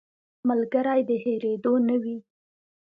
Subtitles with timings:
[0.49, 2.17] ملګری د هېرېدو نه وي